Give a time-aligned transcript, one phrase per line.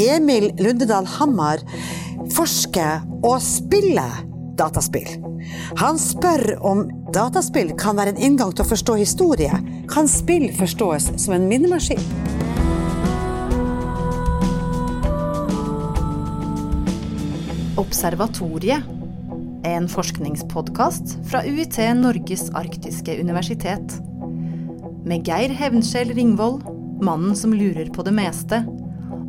[0.00, 1.62] Emil Lundedal Hammar
[2.34, 4.24] forsker og spiller
[4.58, 5.08] dataspill.
[5.78, 9.54] Han spør om dataspill kan være en inngang til å forstå historie.
[9.90, 12.02] Kan spill forstås som en minnemaskin?
[17.78, 18.86] Observatoriet
[19.64, 23.98] er en forskningspodkast fra UiT Norges arktiske universitet.
[25.04, 26.64] Med Geir Hevnskjell Ringvold,
[27.04, 28.62] mannen som lurer på det meste,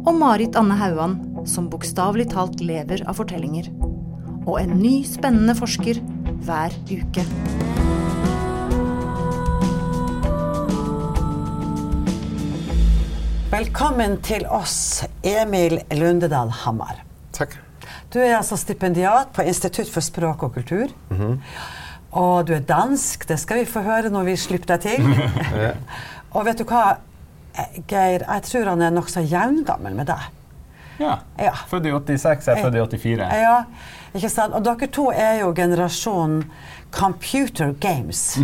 [0.06, 1.16] og Marit Anne Hauan,
[1.50, 3.72] som bokstavelig talt lever av fortellinger.
[4.46, 5.98] Og en ny, spennende forsker
[6.46, 7.24] hver uke.
[13.56, 17.02] Velkommen til oss, Emil Lundedal Hammar.
[17.34, 17.58] Takk.
[18.14, 20.94] Du er altså stipendiat på Institutt for språk og kultur.
[22.16, 25.74] Og du er dansk, det skal vi få høre når vi slipper deg til.
[26.36, 27.00] og vet du hva,
[27.88, 30.32] Geir, jeg tror han er nokså jevngammel med deg.
[31.00, 31.18] Ja.
[31.40, 31.52] Ja.
[31.68, 33.28] Født i 86, jeg er født i 84.
[33.42, 33.58] Ja,
[34.16, 34.54] ikke sant?
[34.56, 36.46] Og dere to er jo generasjonen
[36.96, 38.38] computer games.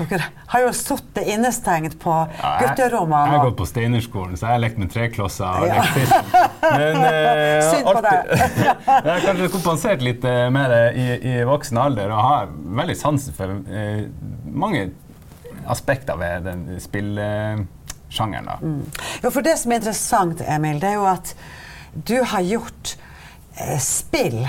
[0.00, 3.26] Dere har jo sittet innestengt på Ja, gutterommene.
[3.26, 5.82] jeg har gått på Steinerskolen, så jeg har lekt med treklosser og Ja.
[5.82, 6.30] lekt fisk.
[6.62, 8.30] Men eh, Synd på alltid-
[8.86, 12.48] jeg har kanskje kompensert litt eh, med det i, i voksen alder, og har
[12.80, 14.06] veldig sansen for eh,
[14.46, 14.86] mange
[15.68, 16.64] aspekter ved den
[18.10, 18.44] spillsjangeren.
[18.44, 18.58] da.
[19.22, 21.34] Jo, for det som er interessant, Emil, det er jo at
[22.06, 22.96] du har gjort
[23.56, 24.48] eh, spill,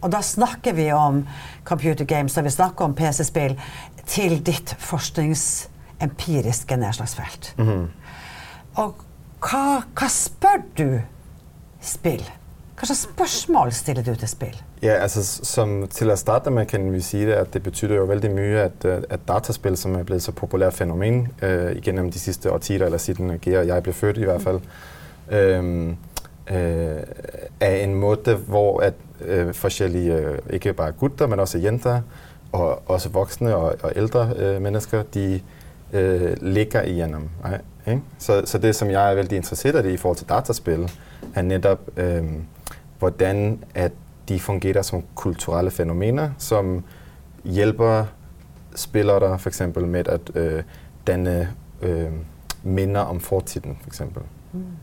[0.00, 1.26] og da snakker vi om
[1.64, 3.58] computer games, og vi snakker om PC-spill,
[4.06, 7.52] til ditt forskningsempiriske nedslagsfelt.
[8.80, 8.94] Og
[9.40, 11.00] hva, hva spør du
[11.80, 12.24] spill?
[12.76, 14.56] Hva slags spørsmål stiller du til spill?
[14.82, 18.04] Ja, altså som til at starte med kan vi sige, det, at det betyder jo
[18.04, 22.18] vældig mye, at, øh, at dataspil, som er blevet så populært fænomen øh, igennem de
[22.18, 24.60] sidste årtier, eller siden Gea jeg blev født i hvert fald,
[25.30, 25.88] øh,
[26.50, 27.02] øh,
[27.60, 32.00] er en måde, hvor at øh, forskellige, øh, ikke bare gutter, men også jenter,
[32.52, 35.40] og også voksne og, og ældre øh, mennesker, de
[35.92, 37.28] øh, ligger igennem.
[37.86, 38.00] Ikke?
[38.18, 40.90] Så, så det, som jeg er vældig interesseret i i forhold til dataspil,
[41.34, 42.24] er netop, øh,
[42.98, 43.92] hvordan at
[44.30, 46.84] de fungerer som kulturelle fænomener, som
[47.44, 48.04] hjælper
[48.74, 50.62] spillere for eksempel med at øh,
[51.06, 51.48] danne
[51.82, 52.06] øh,
[52.62, 54.22] minder om fortiden, for eksempel.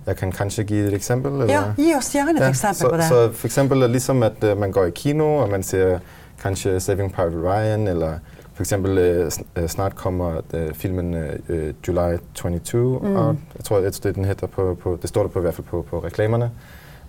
[0.05, 1.31] Jeg kan kanskje give et eksempel?
[1.31, 1.45] Eller?
[1.45, 3.03] Ja, gi oss gjerne et eksempel så, på det.
[3.03, 5.99] Så for eksempel ligesom, at uh, man går i kino, og man ser
[6.41, 8.13] kanskje Saving Private Ryan, eller
[8.53, 8.97] for eksempel
[9.27, 11.13] sn- uh, snart kommer uh, filmen
[11.49, 13.15] uh, July 22 Mm.
[13.15, 13.35] out.
[13.57, 15.85] Jeg tror, det den hedder på, på, det står der på i hvert fald på,
[15.89, 16.51] på reklamerne.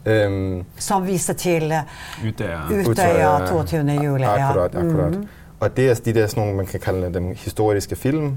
[0.09, 2.61] Um, Som viser til eh, Utøya.
[2.91, 3.93] Utøya 22.
[4.05, 4.23] juli.
[4.23, 4.49] ja.
[4.49, 5.11] Akkurat, akkurat.
[5.11, 5.27] Mhm.
[5.61, 8.33] Og det er de der sådan nogle, man kan kalde dem historiske film,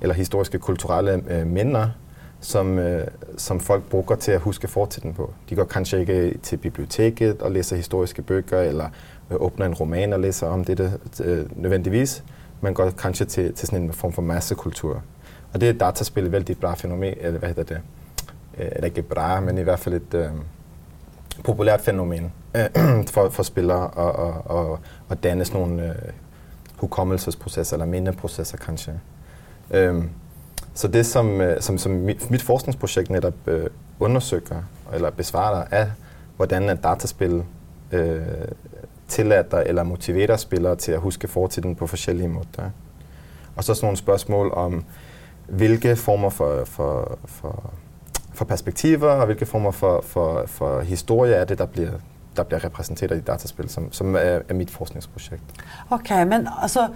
[0.00, 1.88] eller historiske kulturelle øh, minder,
[2.40, 5.32] som, øh, som folk bruger til at huske fortiden på.
[5.50, 8.88] De går kanskje ikke til biblioteket og læser historiske bøger, eller
[9.30, 12.24] øh, åbner en roman og læser om det øh, nødvendigvis.
[12.60, 15.02] Man går kanskje til, til sådan en form for massekultur.
[15.54, 17.80] Og det er dataspil et vældig bra fænomen, eller hvad hedder det?
[18.58, 20.26] Øh, Eller ikke bra, men i hvert fald et øh,
[21.44, 22.66] populært fænomen øh,
[23.14, 24.78] for, for spillere og, og, og,
[25.10, 26.12] at danne sådan nogle øh,
[26.76, 29.00] hukommelsesprocesser eller mindeprocesser kanskje.
[29.70, 30.10] Øhm,
[30.74, 33.66] så det, som, øh, som, som mit, mit forskningsprojekt netop øh,
[34.00, 34.62] undersøger
[34.94, 35.86] eller besvarer, er,
[36.36, 37.42] hvordan et dataspil
[37.92, 38.22] øh,
[39.08, 42.70] tillader eller motiverer spillere til at huske fortiden på forskellige måder.
[43.56, 44.84] Og så sådan nogle spørgsmål om,
[45.48, 47.72] hvilke former for, for, for,
[48.36, 51.92] for perspektiver og hvilke former for, for, for historie er det, der bliver,
[52.36, 55.42] der bliver repræsenteret i dataspil, som, som er, er mit forskningsprojekt.
[55.90, 56.88] Okay, men altså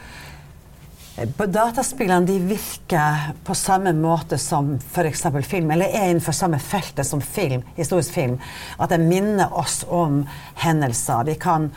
[1.37, 5.27] på Dataspillene de virker på samme måte som f.eks.
[5.45, 8.39] film, eller er innenfor samme feltet som film, historisk film.
[8.81, 10.23] At det minner oss om
[10.63, 11.25] hendelser.
[11.29, 11.71] Vi kan,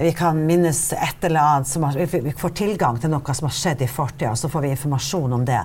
[0.00, 3.54] vi kan minnes et eller annet som har, vi får tilgang til noe som har
[3.56, 5.60] skjedd i fortida, så får vi informasjon om det.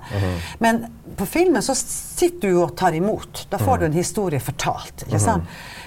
[0.64, 0.86] Men
[1.18, 3.46] på filmen så sitter du og tar imot.
[3.52, 5.06] Da får du en historie fortalt.
[5.08, 5.44] ikke sant?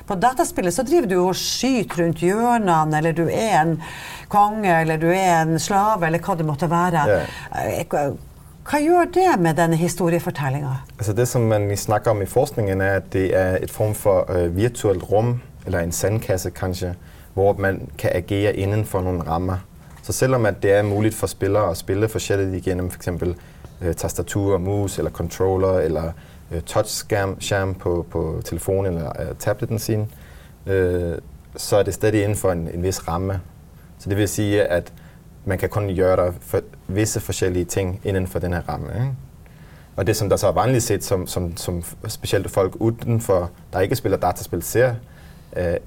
[0.07, 3.73] På dataspillet så driver du og skyter rundt hjørnene, eller du er en
[4.31, 7.07] konge, eller du er en slave, eller hva det måtte være.
[7.59, 8.13] Eh,
[8.67, 10.73] Hva gjør det med denne historiefortellinga?
[10.99, 14.27] Altså det, som man snakker om i forskningen, er, at det er et form for
[14.31, 15.37] øh, virtuelt rum,
[15.67, 16.95] eller en sandkasse kanskje,
[17.37, 19.57] hvor man kan agere inden for nogle rammer.
[20.03, 23.37] Så selvom at det er muligt for spillere at spille forskelligt igennem for eksempel
[23.81, 26.13] øh, tastatur, mus eller controller eller
[26.51, 30.13] øh, touchskærm på, på telefonen eller øh, tableten sin,
[30.67, 31.19] øh,
[31.57, 33.41] så er det stadig inden for en, en vis ramme.
[33.99, 34.93] Så det vil sige, at
[35.45, 38.89] man kan kun gøre for visse forskellige ting inden for den her ramme.
[38.95, 39.13] Ikke?
[39.97, 43.81] Og det, som der så er vanligt set, som, som, som specielt folk udenfor, der
[43.81, 44.95] ikke spiller dataspil, ser,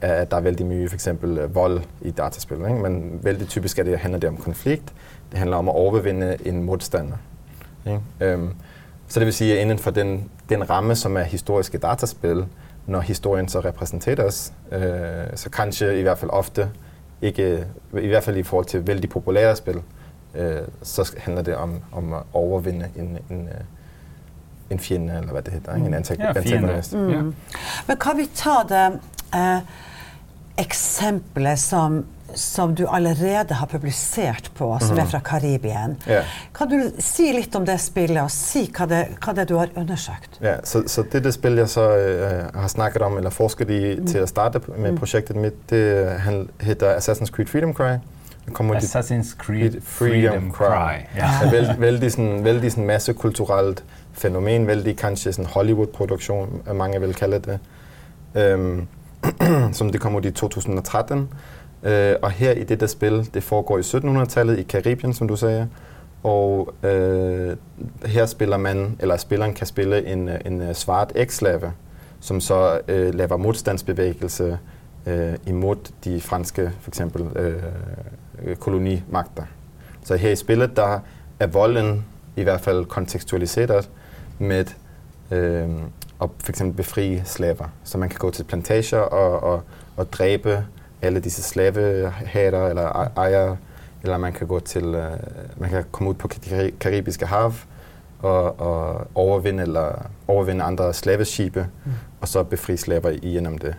[0.02, 2.58] at der er vældig mye for eksempel øh, vold i dataspil.
[2.58, 2.70] Ikke?
[2.70, 4.94] Men vældig typisk er det, handler det om konflikt.
[5.32, 7.18] Det handler om at overvinde en modstander.
[7.86, 8.02] Ikke?
[8.20, 8.50] Øhm,
[9.08, 12.46] så det vil sige, at inden for den, den ramme, som er historiske dataspil,
[12.88, 14.82] når historien så repræsenteres, øh,
[15.36, 16.70] så kanskje i hvert fald ofte,
[17.22, 17.66] ikke,
[18.02, 19.82] i hvert fald i forhold til vældig populære spil,
[20.36, 23.62] øh, så handler det om, om at overvinde en, en, øh,
[24.70, 25.86] en fjende, eller hvad det hedder, mm.
[25.86, 26.94] en antagonist.
[26.94, 27.10] Ja, mm.
[27.10, 27.22] ja.
[27.88, 29.00] Men kan vi ta det
[29.36, 29.60] eh,
[30.60, 32.06] eksempelet som,
[32.36, 35.96] som du allerede har publisert på, som er fra Karibien.
[36.08, 36.22] Ja.
[36.56, 39.72] Kan du si litt om det spillet, og si hva det, hva det du har
[39.80, 40.40] undersøkt?
[40.44, 43.96] Ja, så, så det, det spil, jeg så øh, har snakket om, eller forsket i
[43.96, 44.08] mm.
[44.08, 47.98] til at starte med projektet mit, det han hedder Assassin's Creed Freedom Cry.
[48.54, 50.66] Kommer Assassin's Creed Freedom Freedom Cry.
[50.66, 51.18] Cry.
[51.18, 51.30] Ja.
[51.44, 53.84] er vældig, vældig, sådan, vældig sådan massekulturelt
[54.14, 57.60] fænomen, vældig kanskje sådan Hollywood-produktion, mange vil kalde det,
[58.36, 58.88] øhm,
[59.78, 61.30] som det kom ud i 2013.
[61.84, 65.36] Øh, og her i det der spil, det foregår i 1700-tallet i Karibien, som du
[65.36, 65.68] sagde,
[66.24, 67.56] og øh,
[68.06, 71.72] her spiller man, eller spilleren kan spille en, øh, en øh, svart ekslave,
[72.20, 74.58] som så øh, laver modstandsbevægelse
[75.06, 79.44] øh, imod de franske, for eksempel, øh, kolonimagter.
[80.04, 81.00] Så her i spillet, der
[81.40, 83.90] er volden i hvert fald kontekstualiseret
[84.40, 84.66] med
[85.32, 85.70] øh,
[86.22, 87.70] at for eksempel befri slaver.
[87.84, 89.62] Så man kan gå til plantager og, og,
[89.98, 90.66] og dræbe
[91.02, 93.58] alle disse slavehater eller ej- ejere,
[94.04, 95.12] eller man kan gå til, øh,
[95.58, 97.54] man kan komme ud på det karibiske hav
[98.20, 101.92] og, og overvinde, eller overvinde andre slaveskibe, mm.
[102.22, 103.76] og så befri slaver igennem det.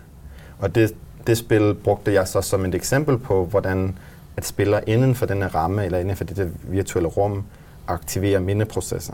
[0.59, 0.93] Og det,
[1.27, 3.97] det spil brugte jeg så som et eksempel på, hvordan
[4.37, 7.43] at spillere inden for denne ramme, eller inden for det virtuelle rum,
[7.87, 9.13] aktiverer mindeprocesser.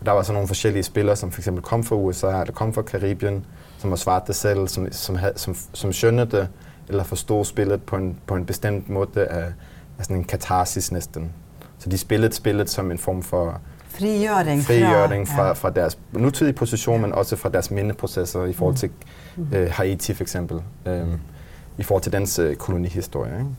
[0.00, 2.72] Og der var så nogle forskellige spillere, som for eksempel kom fra USA, eller kom
[2.72, 3.46] fra Karibien,
[3.78, 6.48] som var svarte selv, som, som, havde, som, som skønnede det,
[6.88, 9.44] eller forstod spillet på en, på en bestemt måde af,
[9.98, 11.32] af sådan en katarsis næsten.
[11.78, 15.52] Så de spillede spillet som en form for Frigjøring fra frigjøring fra, ja.
[15.52, 18.90] fra deres nutidige position, men også fra deres mindeprocesser i forhold til
[19.52, 21.06] øh, Haiti for eksempel, øh,
[21.78, 23.32] i forhold til dens øh, kolonihistorie.
[23.32, 23.50] Ikke?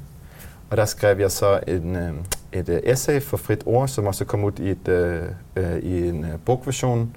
[0.70, 2.14] Og der skrev jeg så en, øh,
[2.54, 5.24] et øh, essay for frit ord, som også kom ud i, et, øh,
[5.56, 7.16] øh, i en øh, bogversion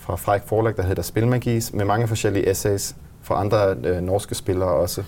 [0.00, 4.68] fra Frederik Forlag, der hedder Spilmagi, med mange forskellige essays fra andre øh, norske spillere
[4.70, 5.02] også.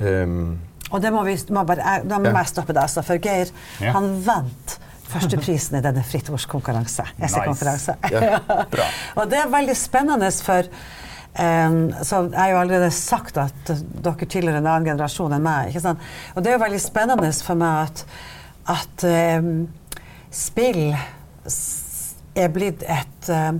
[0.00, 0.58] Øhm,
[0.90, 1.76] Og det må vi, må bare,
[2.10, 2.36] da må Ja.
[2.36, 3.46] jeg stoppe deg, altså, for Geir
[3.80, 3.90] Ja.
[3.92, 7.02] han vant førsteprisen i denne Fritt Ords konkurranse.
[7.22, 7.94] Essaykonkurranse.
[8.10, 8.38] Ja,
[8.74, 8.86] Bra.
[9.16, 10.62] Og det er veldig spennende, for
[11.40, 13.72] um, så jeg har jo allerede sagt at
[14.04, 15.68] dere tilhører en annen generasjon enn meg.
[15.68, 15.98] ikke sant?
[16.34, 18.06] Og det er jo veldig spennende for meg at,
[18.72, 19.50] at eh,
[20.34, 20.88] spill
[22.36, 23.52] er blitt et eh,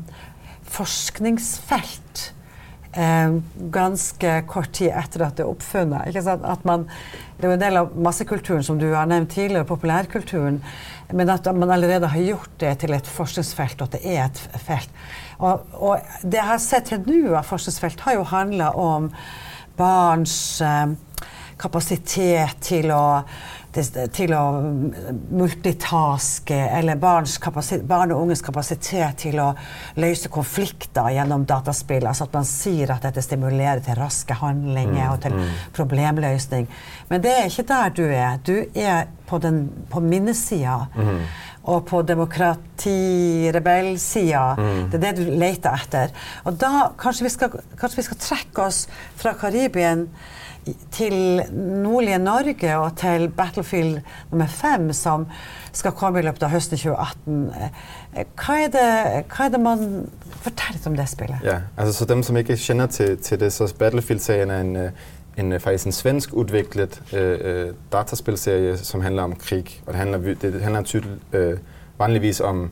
[0.77, 2.25] forskningsfelt
[2.97, 3.39] eh,
[3.73, 6.11] ganske kort tid etter at det er oppfunnet.
[6.11, 6.45] Ikke sant?
[6.49, 6.87] At man,
[7.37, 10.61] det er jo en del av massekulturen, som du har nevnt tidligere, populærkulturen,
[11.15, 14.63] men at man allerede har gjort det til et forskningsfelt, og at det er et
[14.67, 15.03] felt.
[15.39, 19.11] Og, og det jeg har sett til nå av forskningsfelt, har jo handla om
[19.77, 20.97] barns eh,
[21.57, 23.23] kapasitet til å,
[24.13, 24.43] til å
[25.37, 29.55] multitaske, eller barns kapasi- barn og unges kapasitet til å
[30.01, 32.07] løse konflikter gjennom dataspill.
[32.09, 35.33] Altså at man sier at dette stimulerer til raske handlinger og til
[35.77, 36.65] problemløsning.
[37.09, 38.33] Men det er ikke der du er.
[38.45, 39.57] Du er på, den,
[39.91, 40.79] på minnesida.
[41.67, 44.45] Og på demokratirebellsida.
[44.93, 46.09] Det er det du leter etter.
[46.47, 47.49] Og da kanskje vi skal,
[47.81, 48.79] kanskje vi skal trekke oss
[49.19, 50.01] fra Karibien
[50.91, 55.27] til nordlige Norge og til Battlefield nummer fem, som
[55.73, 57.51] skal komme i løpet av høsten 2018.
[58.15, 58.87] Hva er det,
[59.31, 59.85] hva er det man
[60.47, 61.43] Fortell litt om det spillet.
[61.45, 64.77] Ja, altså så dem, som ikke kender til, til det, så Battlefield-serien er en,
[65.37, 69.83] en, faktisk en svensk udviklet øh, øh, dataspilserie, som handler om krig.
[69.87, 71.59] Og det handler, det handler tydeligt, øh,
[71.99, 72.71] vanligvis om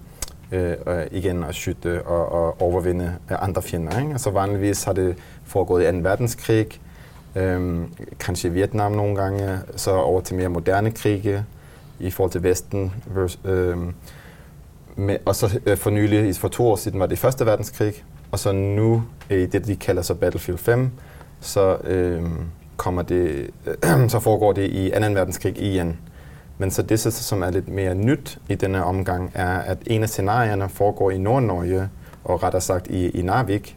[0.52, 0.76] øh,
[1.10, 3.98] igen at skytte og, og overvinde andre fjender.
[3.98, 4.12] Ikke?
[4.12, 5.98] Altså vanligvis har det foregået i 2.
[5.98, 6.80] verdenskrig,
[7.36, 7.86] Øhm,
[8.20, 11.44] kanskje Vietnam nogle gange, så over til mere moderne krige
[11.98, 12.92] i forhold til Vesten.
[13.06, 13.94] vers- øhm,
[14.96, 18.38] med, og så øh, for nylig, for to år siden, var det Første Verdenskrig, og
[18.38, 20.90] så nu øh, det, de kalder så Battlefield 5,
[21.40, 22.22] så, øh,
[22.76, 24.96] kommer det, øh, så foregår det i 2.
[25.00, 25.98] verdenskrig igen.
[26.58, 30.08] Men så det, som er lidt mere nyt i denne omgang, er, at en af
[30.08, 31.88] scenarierne foregår i Nord-Norge,
[32.24, 33.76] og rettere sagt i, i Narvik.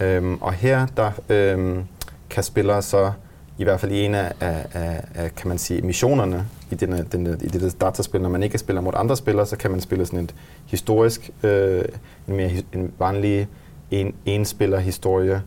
[0.00, 1.84] Øhm, og her der, øhm,
[2.30, 3.12] kan spillere så
[3.58, 7.06] i hvert fald i en af, af, af, af kan man sige, missionerne i, denne,
[7.12, 10.06] denne, i det dataspil, når man ikke spiller mod andre spillere, så kan man spille
[10.06, 10.34] sådan et
[10.66, 11.84] historisk, øh,
[12.28, 13.48] en mere en vanlig
[13.90, 15.42] en, en spiller historie.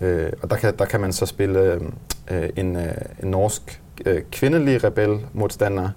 [0.00, 1.80] Øh, og der kan, der kan man så spille
[2.30, 5.90] øh, en, øh, en norsk øh, kvindelig rebel modstander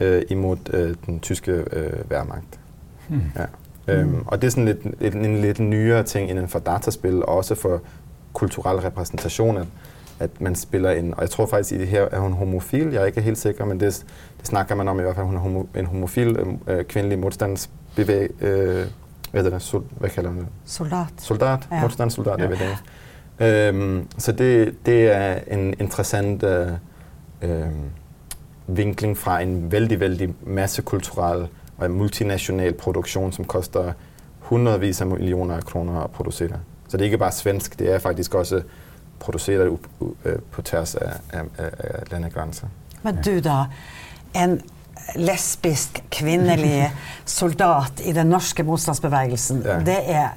[0.00, 2.60] øh, imod øh, den tyske øh, værmagt.
[3.08, 3.20] Hmm.
[3.36, 3.44] Ja.
[3.88, 7.28] Øhm, og det er sådan lidt, en, en lidt nyere ting inden for dataspil, og
[7.28, 7.82] også for
[8.32, 9.66] kulturel repræsentation, at,
[10.20, 13.02] at man spiller en, og jeg tror faktisk i det her, er hun homofil, jeg
[13.02, 14.04] er ikke helt sikker, men det,
[14.38, 18.42] det snakker man om i hvert fald, hun er homo, en homofil øh, kvindelig modstandsbevæg,
[18.42, 18.86] øh,
[19.32, 20.48] hvad, det, sol, hvad kalder man det?
[20.64, 21.06] Soldat.
[21.18, 21.80] Soldat, ja.
[21.80, 22.42] modstandssoldat, ja.
[22.42, 22.78] jeg ved det
[23.40, 26.68] Øhm, så det, det er en interessant øh,
[27.42, 27.66] øh,
[28.66, 31.48] vinkling fra en vældig, vældig massekulturel
[31.78, 33.92] og multinational produktion, som koster
[34.38, 36.60] hundredvis af millioner af kroner at producere.
[36.92, 38.58] Så det er ikke bare svensk, det er faktisk også
[39.18, 39.78] produceret
[40.24, 42.66] øh, på tværs af, af, af landegrænser.
[43.02, 43.64] Men du da,
[44.36, 44.58] en
[45.16, 46.92] lesbisk kvindelig
[47.38, 49.78] soldat i den norske motstandsbevegelsen, ja.
[49.80, 50.28] det er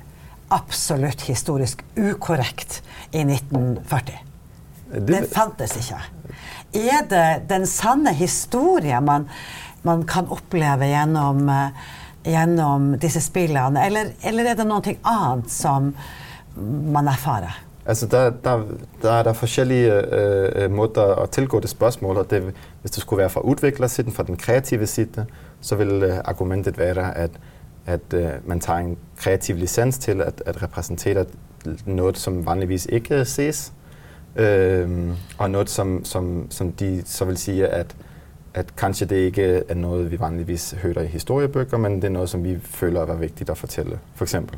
[0.50, 2.80] absolutt historisk ukorrekt
[3.12, 4.02] i 1940.
[4.96, 6.00] Det, det fantes ikke.
[6.88, 9.28] Er det den sanne historien man,
[9.84, 11.90] man kan oppleve gjennom, uh,
[12.24, 15.98] gjennom disse spillene, eller, eller, er det noe annet som
[16.94, 17.66] man erfarer?
[17.86, 18.64] Altså, der, der,
[19.02, 23.02] der er der forskellige øh, øh, måder at tilgå det spørgsmål, og det, hvis det
[23.02, 25.26] skulle være fra udviklersiden, fra den kreative side,
[25.62, 27.32] så vil øh, argumentet være, at,
[27.86, 31.26] at øh, man tager en kreativ licens til at, at repræsentere
[31.86, 33.74] noget, som vanligvis ikke øh, ses,
[34.36, 37.96] øh, og noget, som, som, som de så vil sige, at,
[38.54, 42.30] at kanskje det ikke er noget, vi vanligvis hører i historiebøger, men det er noget,
[42.30, 44.58] som vi føler er vigtigt at fortælle, for eksempel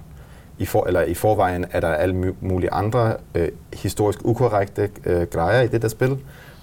[0.58, 5.62] i, for, eller i forvejen er der alle mulige andre øh, historisk ukorrekte øh, grejer
[5.62, 6.18] i det der spil,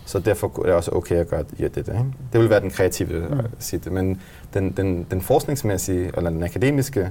[0.07, 1.77] så derfor er det også okay at gøre ja, det.
[1.77, 2.05] Ikke?
[2.33, 3.39] Det vil være den kreative mm.
[3.39, 3.91] Øh, side.
[3.91, 4.21] Men
[4.55, 7.11] den, den, den forskningsmæssige, eller den akademiske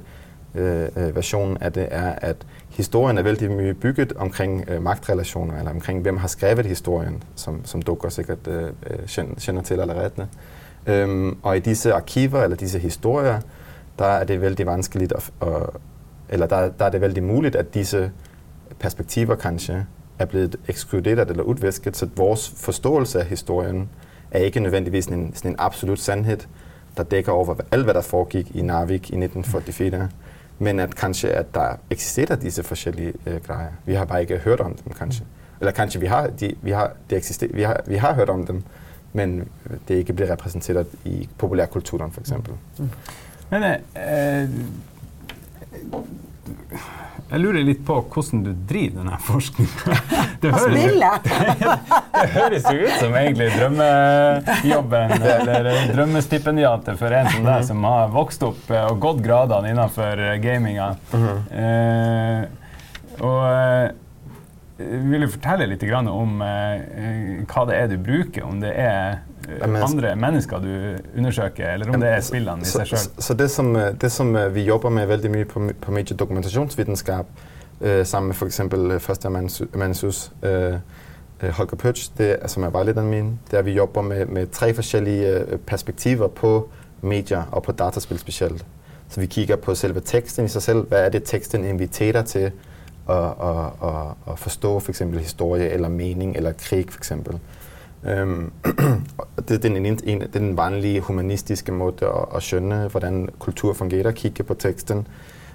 [0.55, 2.35] øh, øh, version af det, er, at
[2.69, 7.65] historien er vældig mye bygget omkring øh, magtrelationer, eller omkring hvem har skrevet historien, som,
[7.65, 8.69] som dukker sikkert øh,
[9.39, 10.27] kender til allerede.
[10.85, 13.39] Øhm, og i disse arkiver, eller disse historier,
[13.99, 15.69] der er det vældig vanskeligt at, at
[16.33, 18.11] eller der, der er det vældig muligt, at disse
[18.79, 19.85] perspektiver kanskje
[20.19, 23.89] er blevet ekskluderet eller udvæsket, så vores forståelse af historien
[24.31, 26.37] er ikke nødvendigvis en, sådan en absolut sandhed,
[26.97, 30.09] der dækker over alt, hvad der foregik i Narvik i 1944,
[30.59, 33.71] men at kanskje at der eksisterer disse forskellige øh, grejer.
[33.85, 35.25] Vi har bare ikke hørt om dem, kanskje.
[35.59, 38.45] Eller kanskje vi har, de, vi har, de eksister, vi har, vi har hørt om
[38.45, 38.63] dem,
[39.13, 39.47] men
[39.87, 42.53] det ikke bliver repræsenteret i populærkulturen, for eksempel.
[42.79, 42.89] Mm.
[43.49, 44.49] Men øh, øh
[46.43, 49.99] jeg lurer litt på hvordan du driver denne forskninga.
[50.43, 57.85] Det, det, høres jo ut som egentlig drømmejobben eller drømmestipendiatet for en som deg, som
[57.87, 60.89] har vokst opp eh, og gått gradene innenfor eh, gaminga.
[61.15, 62.43] Uh,
[63.23, 69.21] og vil du fortelle litt om hva det er du bruker, om det er
[69.61, 72.99] andre mennesker du undersøker, eller om det er spillene i seg sjøl?
[72.99, 75.91] Så, så det, som, øh, det, som, øh, vi jobber med veldig mye på, på
[75.91, 77.25] mediedokumentasjonsvitenskap,
[77.81, 78.61] øh, sammen med f.eks.
[79.05, 80.73] førsteamanuensis øh,
[81.51, 84.73] Holger Pøtsch, det, som er vejlederen min, det er, at vi jobber med, med tre
[84.73, 86.69] forskjellige perspektiver på
[87.01, 88.65] medier og på dataspil spesielt.
[89.09, 90.87] Så vi kigger på selve teksten i sig selv.
[90.87, 92.51] Hvad er det, teksten inviterer til
[93.09, 97.39] at, at, at, at forstå for eksempel historie eller mening eller krig for eksempel.
[98.07, 98.51] Øhm,
[99.47, 104.43] det, er den, en, den vanlige humanistiske måde at, at skønne, hvordan kultur fungerer, kigge
[104.43, 105.07] på teksten.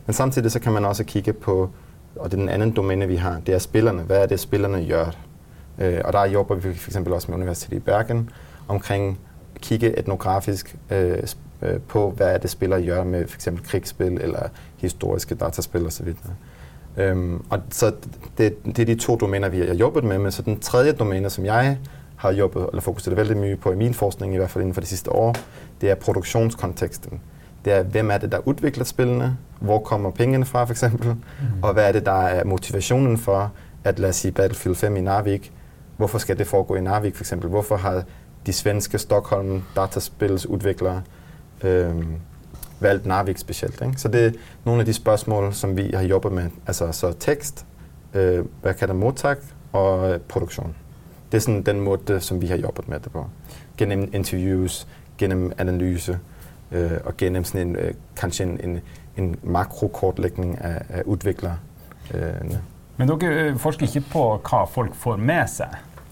[0.07, 1.71] Men samtidig så kan man også kigge på,
[2.17, 4.03] og det er den anden domæne, vi har, det er spillerne.
[4.03, 5.11] Hvad er det, spillerne gør?
[5.79, 8.31] Øh, og der jobber vi for eksempel også med Universitetet i Bergen
[8.69, 9.19] omkring
[9.55, 11.19] at kigge etnografisk øh,
[11.63, 16.15] øh, på, hvad er det, spillere gør med for eksempel krigsspil eller historiske dataspil osv.
[16.97, 17.93] Øhm, og så
[18.39, 21.31] det, det er de to domæner, vi har jobbet med, men så den tredje domæne,
[21.31, 21.79] som jeg
[22.19, 24.81] har jobbet eller fokuseret vældig mye på i min forskning, i hvert fald inden for
[24.81, 25.35] de sidste år,
[25.81, 27.21] det er produktionskonteksten.
[27.65, 29.37] Det er, hvem er det, der udvikler spillene?
[29.61, 31.09] Hvor kommer pengene fra, for eksempel?
[31.09, 31.19] Mm.
[31.63, 33.53] Og hvad er det, der er motivationen for,
[33.85, 35.53] at lad os sige Battlefield 5 i Narvik,
[35.97, 37.51] hvorfor skal det foregå i Narvik, for eksempel?
[37.51, 38.03] Hvorfor har
[38.47, 41.03] de svenske Stockholm dataspilsudviklere
[41.65, 42.15] øhm,
[42.81, 43.83] valgt Narvik specielt?
[43.83, 44.01] Ikke?
[44.01, 44.31] Så det er
[44.65, 46.51] nogle af de spørgsmål, som vi har jobbet med.
[46.67, 47.67] Altså så tekst,
[48.15, 49.37] øh, hvad kan der modtage,
[49.73, 50.75] og øh, produktion.
[51.33, 53.27] Det er sådan den måde, som vi har jobbet med det på.
[53.77, 54.87] Gennem interviews,
[55.19, 56.19] gennem analyse
[56.73, 58.81] øh, og gennem sådan en, øh, kanskje en, en,
[59.17, 61.57] en makrokortlægning af, af udviklere.
[62.15, 62.21] Øh,
[62.97, 65.69] Men dere øh, forsker ikke på hva folk får med seg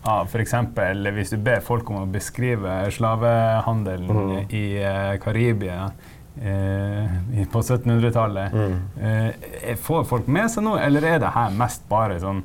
[0.07, 0.55] av f.eks.
[1.15, 4.45] hvis du ber folk om å beskrive slavehandelen Mhm.
[4.51, 5.89] i eh, Karibia
[6.43, 7.05] eh,
[7.41, 8.53] i- på 1700-tallet.
[8.53, 9.05] Mm.
[9.07, 12.43] Eh, får folk med seg noe, eller er det her mest bare sånn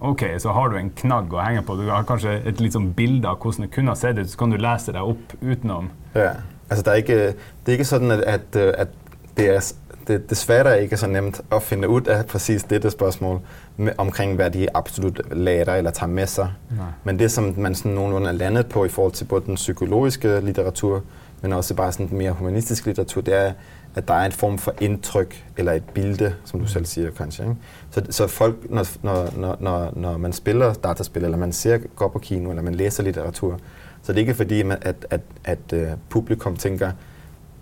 [0.00, 1.78] OK, så har du en knagg å henge på.
[1.78, 4.52] Du har kanskje et sånn bilde av hvordan det kunne ha sett ut, så kan
[4.52, 5.90] du lese deg opp utenom.
[6.14, 6.34] Ja,
[6.68, 7.18] altså der er ikke,
[7.64, 8.88] det er ikke sådan, at, at, at
[9.36, 9.60] det er
[10.08, 13.40] det desværre ikke er så nemt at finde ud af præcis dette spørgsmål
[13.76, 16.48] med, omkring, hvad de absolut lærer eller tager med sig.
[16.70, 16.86] Nej.
[17.04, 20.40] Men det, som man sådan nogenlunde er landet på i forhold til både den psykologiske
[20.40, 21.02] litteratur,
[21.42, 23.52] men også bare sådan mere humanistiske litteratur, det er,
[23.96, 27.44] at der er en form for indtryk, eller et bilde, som du selv siger kanskje.
[27.44, 27.56] Ikke?
[27.90, 32.08] Så, så folk, når, når, når, når, når man spiller dataspil, eller man ser, går
[32.08, 33.60] på kino, eller man læser litteratur,
[34.02, 36.90] så det er ikke fordi, man, at, at, at uh, publikum tænker,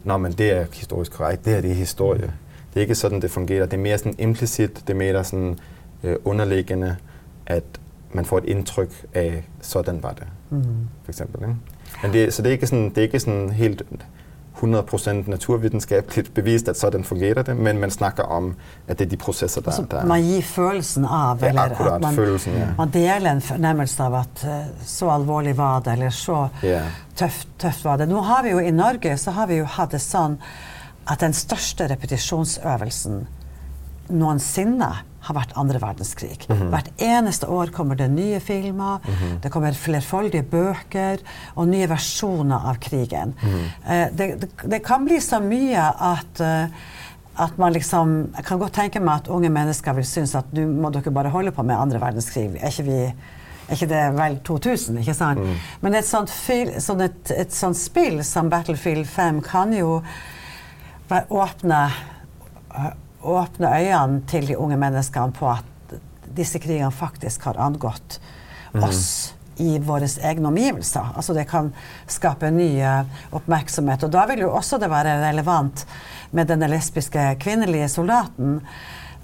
[0.05, 2.33] Nå, men det er historisk korrekt, det her det er historie.
[2.75, 3.67] Det er ikke sådan, det fungerer.
[3.67, 5.59] Det er mere sådan implicit, det er mere sådan
[6.03, 6.97] øh, underliggende,
[7.47, 7.63] at
[8.13, 10.63] man får et indtryk af, sådan var det, Mm.
[11.05, 11.41] for eksempel.
[11.43, 11.57] Ikke?
[12.03, 13.83] Men det, så det er ikke sådan, det er ikke sådan helt
[14.65, 18.55] 100% naturvidenskabeligt bevist, at sådan fungerer det, men man snakker om,
[18.89, 21.95] at det er de processer, der, Altså, der man gir følelsen av, Ja, eller akkurat,
[21.95, 22.67] at man, følelsen, ja.
[22.79, 26.83] man deler en fornemmelse av at eh, så alvorlig var det, eller så Ja.
[27.17, 28.09] tøft, tøft var det.
[28.09, 30.39] Nå har vi jo i Norge så har vi jo hatt det sånn
[31.07, 33.27] at den største repetisjonsøvelsen
[34.13, 34.91] noensinne
[35.25, 36.45] har vært andre verdenskrig.
[36.49, 36.69] Mhm.
[36.73, 39.01] Hvert eneste år kommer det nye filmer,
[39.41, 41.23] det kommer flerfoldige bøker
[41.57, 43.35] og nye versjoner av krigen.
[43.41, 43.65] Mhm.
[43.87, 46.69] Eh, det, det, det kan bli så mye at eh,
[47.35, 50.69] at man liksom, Jeg kan godt tenke meg at unge mennesker vil synes at nå
[50.71, 52.61] må dere bare holde på med andre verdenskrig.
[52.61, 52.99] Er ikke, vi,
[53.69, 54.99] er ikke det vel 2000?
[54.99, 55.41] ikke sant?
[55.81, 60.03] Men et sånt, fil, sånn et, et sånt spill som Battlefield 5 kan jo
[61.11, 61.81] åpne,
[63.25, 65.97] øh, åpne øynene til de unge menneskene på at
[66.37, 68.19] disse krigene faktisk har angått
[68.75, 71.13] oss i våre egne omgivelser.
[71.15, 71.71] Altså det kan
[72.11, 72.83] skape ny
[73.35, 74.03] oppmerksomhet.
[74.03, 75.85] Og da vil jo også det være relevant
[76.35, 78.59] med denne lesbiske kvinnelige soldaten.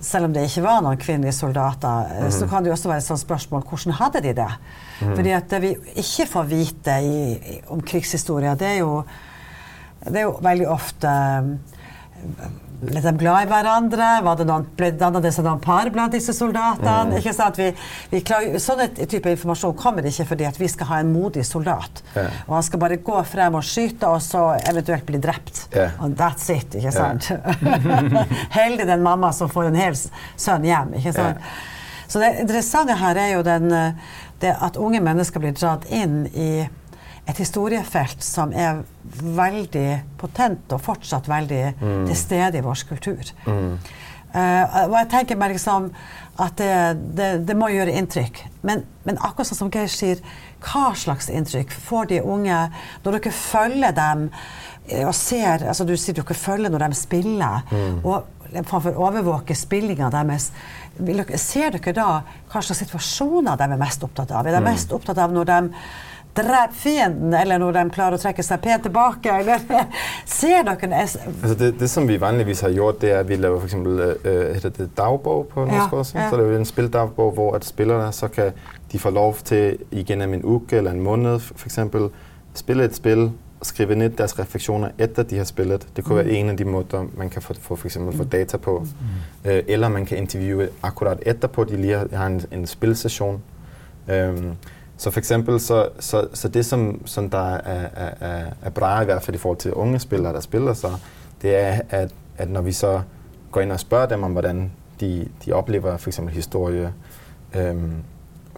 [0.01, 3.03] Selv om det ikke var noen kvinnelige soldater, øh, så kan det jo også være
[3.03, 4.53] et sånt spørsmål hvordan hadde de det?
[5.01, 9.03] Fordi at det vi ikke får vite i, i, om krigshistoria, det er jo
[10.01, 11.11] det er jo veldig ofte
[12.81, 14.09] ble de glad i hverandre?
[14.25, 17.19] Var det noen, ble dannet det seg noen par blant disse soldatene?
[17.21, 17.59] Ikke sant?
[17.61, 17.69] Vi,
[18.13, 22.03] vi klarer, sånne type informasjon kommer ikke fordi at vi skal ha en modig soldat.
[22.15, 22.39] Mm.
[22.47, 25.67] Og han skal bare gå frem og skyte, og så eventuelt bli drept.
[25.77, 25.91] Ja.
[26.01, 26.79] Og that's it.
[26.81, 27.31] ikke sant?
[28.59, 30.97] Heldig den mamma som får en hel sønn hjem.
[31.01, 31.53] ikke sant?
[32.11, 33.93] Så det interessante her er jo den, eh,
[34.43, 36.67] det at unge mennesker blir dratt inn i
[37.29, 38.83] et historiefelt som er
[39.21, 39.89] veldig
[40.21, 43.35] potent og fortsatt veldig til stede i vår kultur.
[44.31, 45.89] Eh, og jeg tenker meg liksom
[46.41, 46.75] at det,
[47.19, 48.45] det, det må gjøre inntrykk.
[48.67, 50.21] Men, men akkurat sånn som Geir sier,
[50.63, 52.61] hva slags inntrykk får de unge
[53.03, 54.29] når dere følger dem
[54.87, 59.55] eh, og ser altså Du sier dere følger når de spiller, og for å overvåke
[59.55, 60.51] spillinga deres.
[61.39, 62.09] Ser dere da
[62.51, 64.47] hva slags situasjoner de er mest opptatt av?
[64.47, 65.61] Er de mest opptatt av når de
[66.37, 69.33] dreper fienden, eller når de klarer å trekke seg pent tilbake?
[69.41, 69.59] Eller
[70.27, 73.59] ser dere Altså det, det, som vi vanligvis har gjort, det er, at vi laver
[73.59, 76.19] for eksempel øh, hedder det dagbog på norsk Ja, også.
[76.19, 76.31] ja.
[76.31, 78.53] Så laver vi en spildagbog, hvor at spillerne så kan
[78.93, 82.11] de få lov til igennem en uke eller en måned eksempel
[82.55, 83.31] spille et spil,
[83.63, 85.87] skrive ned deres refleksioner etter de har spillet.
[85.97, 88.57] Det kunne være en av de måter man kan få, få, for eksempel, få data
[88.57, 88.87] på.
[89.45, 93.43] Øh, eller man kan intervjue akkurat etterpå, de lige har, har en, en spilsession.
[94.09, 94.53] Øhm,
[95.01, 99.03] så for eksempel, så, så, så det som, som der er, er, er, er bra
[99.03, 100.91] i hvert fald i forhold til unge spillere, der spiller sig,
[101.43, 103.01] det er, at, at når vi så
[103.51, 106.93] går ind og spørger dem om, hvordan de, de oplever for eksempel historie,
[107.57, 107.93] øhm,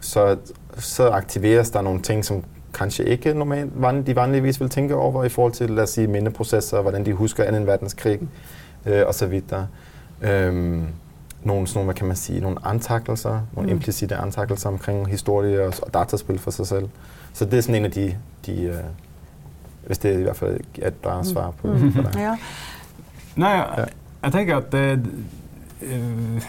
[0.00, 0.36] så,
[0.78, 5.24] så aktiveres der nogle ting, som kanskje ikke normalt, van- de vanligvis vil tænke over
[5.24, 7.64] i forhold til, lad os sige, mindeprocesser, hvordan de husker 2.
[7.64, 8.20] verdenskrig
[8.86, 9.66] øh, og så videre.
[10.22, 10.86] Øhm,
[11.44, 13.76] nogle, sådan nogle, hvad kan man sige, nogle antakelser, nogle Mm.
[13.76, 16.88] implicite antakelser omkring historie og, og dataspil for sig selv.
[17.32, 18.14] Så det er sådan en af de,
[18.46, 18.74] de øh,
[19.86, 21.92] hvis det i hvert fald er et bra svar på, Mm.
[21.92, 22.16] på det.
[22.16, 22.36] Ja.
[23.36, 23.86] Nei, jeg,
[24.22, 25.06] jeg tenker at det,
[25.82, 26.42] eh,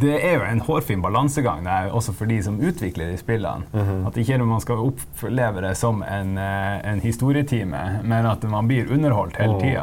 [0.00, 3.62] det er jo en hårfin balansegang der, også for de som utvikler de spillene.
[3.72, 4.06] Mhm.
[4.06, 8.84] At ikke man skal oppleve det som en, eh, en historietime, men at man blir
[8.92, 9.82] underholdt hele tida.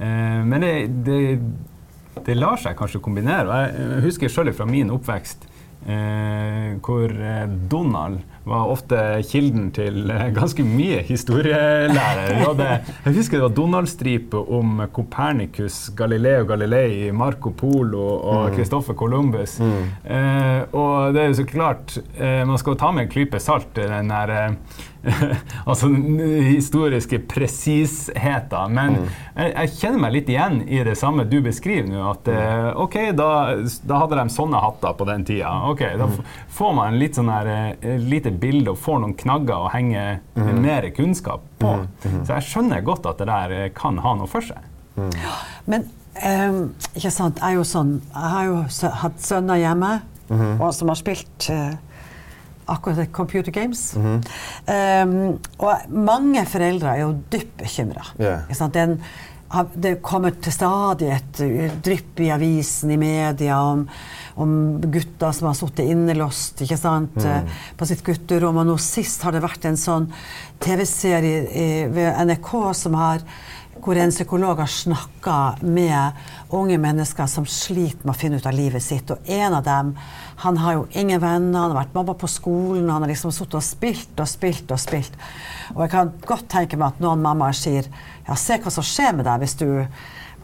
[0.00, 1.40] Eh, Men det, det,
[2.26, 3.46] det lar seg kanskje kombinere.
[3.46, 5.48] og Jeg husker selv fra min oppvekst
[5.86, 12.34] Eh, hvor eh, Donald var ofte kilden til eh, ganske mye historielærer.
[12.42, 12.66] Hadde,
[13.06, 19.60] jeg husker det var Donald-stripe om Copernicus, Galileo Galilei, Marco Polo og Christopher Columbus.
[19.62, 19.86] Mm.
[20.04, 23.70] Eh, og det er jo så klart eh, Man skal ta med en klype salt,
[23.78, 24.84] den der eh,
[25.70, 28.72] altså historiske presisheten.
[28.74, 28.96] Men
[29.36, 32.02] jeg, jeg kjenner meg litt igjen i det samme du beskriver nå.
[32.12, 33.28] At eh, OK, da,
[33.88, 35.52] da hadde de sånne hatter på den tida.
[35.70, 36.20] Ok, Da f-
[36.58, 40.06] får man litt sånn her, eh, lite bilde og får noen knagger å henge
[40.58, 41.74] mer kunnskap på.
[42.24, 44.64] Så jeg skjønner godt at det der eh, kan ha noe for seg.
[45.70, 45.84] Men
[46.26, 46.64] ehm,
[46.98, 48.56] ikke sant, jeg er jo sånn Jeg har jo
[49.04, 49.90] hatt sønner hjemme
[50.58, 51.76] og som har spilt eh,
[52.68, 53.94] akkurat det, computer games.
[54.66, 58.04] Ehm, og mange foreldre er jo dypt bekymra.
[58.20, 58.42] Ja.
[59.72, 63.86] Det kommer til stadig et uh, drypp i avisen, i media, om,
[64.36, 64.50] om
[64.84, 68.60] gutter som har sittet innelåst ikke sant, eh, på sitt gutterom.
[68.60, 70.10] Og nå sist har det vært en sånn
[70.60, 73.24] TV-serie i- ved NRK som har
[73.82, 76.12] hvor en psykolog har snakka med
[76.50, 79.10] unge mennesker som sliter med å finne ut av livet sitt.
[79.10, 79.92] Og en av dem
[80.38, 83.58] han har jo ingen venner, han har vært mobba på skolen, han har liksom sittet
[83.58, 85.18] og spilt og spilt og spilt.
[85.74, 89.16] Og jeg kan godt tenke meg at noen mammaer sier ja, se hva som skjer
[89.18, 89.66] med deg hvis du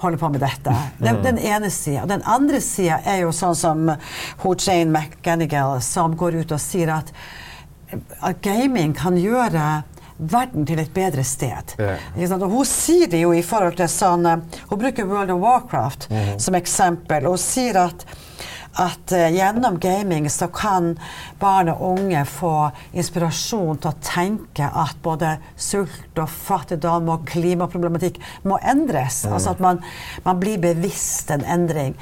[0.02, 0.74] holder på med dette.
[0.98, 2.08] Det er den ene sida.
[2.10, 3.86] Den andre sida er jo sånn som
[4.42, 7.14] hun Jane McGannigal som går ut og sier at,
[8.18, 9.84] at gaming kan gjøre
[10.18, 11.74] verden til et bedre sted.
[11.74, 12.42] Sant?
[12.42, 16.06] Og hun sier det jo i forhold til sånn Hun bruker World of Warcraft
[16.42, 17.26] som eksempel.
[17.26, 18.06] Og hun sier at,
[18.80, 20.94] at eh, gjennom gaming så kan
[21.40, 22.54] barn og unge få
[22.96, 29.24] inspirasjon til å tenke at både sult og fattigdom og klimaproblematikk må endres.
[29.28, 29.82] Altså at man,
[30.26, 31.98] man blir bevisst en endring.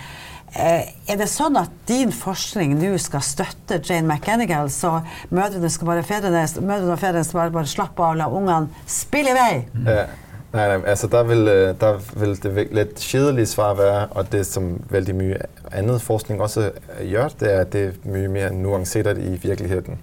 [0.52, 4.98] Eh, er det sånn at din forskning nå skal støtte Jane McGannigal, så
[5.32, 8.84] mødrene, skal bare, fedrene, mødrene og fedrene skal bare, bare slappe av og la ungene
[8.84, 9.54] spille i vei?
[9.88, 10.04] Ja.
[10.52, 14.46] Nej, nej, altså der vil, øh, der vil det lidt kedelige svar være, og det
[14.46, 15.36] som vældig mye
[15.72, 19.98] andet forskning også øh, gør, det er, at det er mye mere nuanceret i virkeligheden,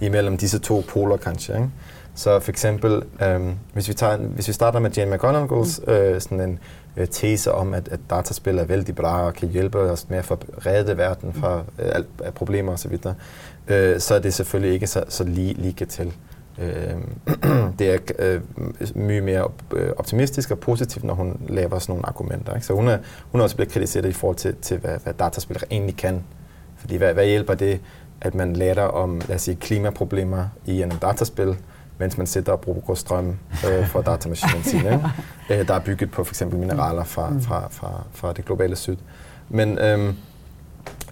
[0.00, 1.54] imellem disse to poler kanskje.
[1.54, 1.68] Ikke?
[2.14, 6.40] Så for eksempel, øhm, hvis, vi tager, hvis vi starter med Jane McGonagals øh, sådan
[6.40, 6.58] en
[6.96, 10.24] øh, tese om, at, at dataspil er vældig bra og kan hjælpe os med at
[10.24, 12.98] forrede verden fra øh, problemer osv.,
[13.68, 16.12] øh, så er det selvfølgelig ikke så, så lige, lige til.
[17.78, 18.40] det er øh,
[18.94, 22.54] mye mere øh, optimistisk og positivt, når hun laver sådan nogle argumenter.
[22.54, 22.66] Ikke?
[22.66, 22.98] Så hun er,
[23.30, 26.24] hun er også blevet kritiseret i forhold til, til hvad, hvad dataspil egentlig kan.
[26.76, 27.80] Fordi hvad, hvad hjælper det,
[28.20, 31.56] at man lærer om lad os sige, klimaproblemer i en dataspil,
[31.98, 33.38] mens man sidder og bruger strøm
[33.70, 34.86] øh, fra datamaskinen sin?
[35.50, 38.96] Øh, der er bygget på for eksempel mineraler fra, fra, fra, fra det globale syd.
[39.48, 40.16] Men, øhm,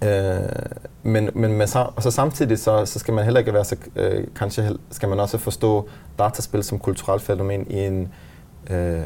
[0.05, 0.41] øh,
[1.03, 3.77] men, men, men så, og så samtidig så, så skal man heller ikke være så,
[3.97, 8.09] øh, kanskje skal man også forstå dataspil som kulturelt fænomen i en
[8.71, 9.01] øh,